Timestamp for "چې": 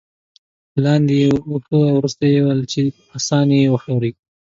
2.71-2.81